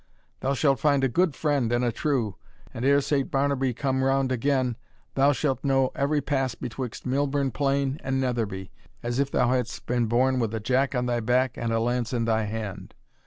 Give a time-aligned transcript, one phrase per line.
[0.39, 2.35] Thou shalt find a good friend and a true;
[2.73, 4.75] and ere Saint Barnaby come round again,
[5.13, 8.71] thou shalt know every pass betwixt Millburn Plain and Netherby,
[9.03, 12.13] as if thou hadst been born with a jack on thy back, and a lance
[12.13, 12.95] in thy hand.